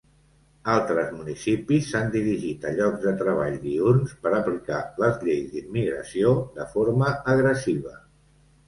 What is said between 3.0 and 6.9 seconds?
de treball diürns per aplicar les lleis d'immigració de